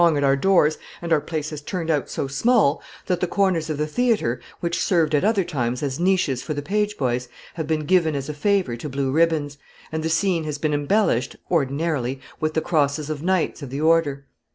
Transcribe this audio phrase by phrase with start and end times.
[0.01, 2.09] So great has been the throng at our doors, and our place has turned out
[2.09, 6.41] so small, that the corners of the theatre, which served at other times as niches
[6.41, 9.59] for the pageboys, have been given as a favor to blue ribbons,
[9.91, 14.25] and the scene has been embellished, ordinarily, with the crosses of knights of the order."